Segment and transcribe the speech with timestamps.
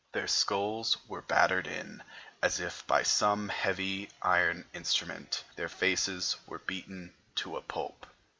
[0.13, 2.01] Their skulls were battered in
[2.41, 8.07] as if by some heavy iron instrument; their faces were beaten into a pulp.